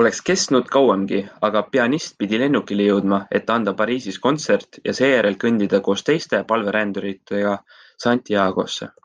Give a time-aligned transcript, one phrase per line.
[0.00, 5.82] Oleks kestnud kauemgi, aga pianist pidi lennukile jõudma, et anda Pariisis kontsert ja seejärel kõndida
[5.90, 7.58] koos teiste palveränduritega
[8.08, 8.96] Santiagosse.